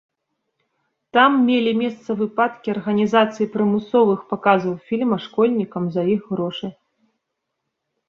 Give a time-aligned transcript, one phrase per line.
[1.17, 6.67] Там мелі месца выпадкі арганізацыі прымусовых паказаў фільма школьнікам за іх грошы.